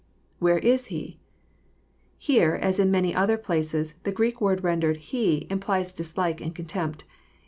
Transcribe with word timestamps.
{Where 0.39 0.57
is 0.57 0.87
Hef] 0.87 1.13
Here, 2.17 2.55
as 2.59 2.79
in 2.79 2.89
many 2.89 3.13
other 3.13 3.37
places, 3.37 3.93
the 4.01 4.11
Greek 4.11 4.41
word 4.41 4.63
rendered 4.63 4.95
*^ 4.97 4.99
he" 4.99 5.45
implies 5.51 5.93
dislike 5.93 6.41
and 6.41 6.55
contempt. 6.55 7.03